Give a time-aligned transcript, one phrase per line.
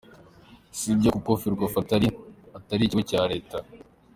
[0.77, 2.07] Si byo kuko Ferwafa atari
[2.57, 3.57] atari ikigo cya leta.